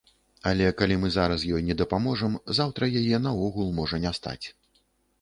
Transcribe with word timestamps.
Але 0.51 0.69
калі 0.79 0.97
мы 1.01 1.11
зараз 1.17 1.45
ёй 1.59 1.65
не 1.69 1.77
дапаможам, 1.83 2.41
заўтра 2.63 2.93
яе 3.05 3.23
наогул 3.29 3.73
можа 3.81 4.05
не 4.09 4.19
стаць. 4.21 4.41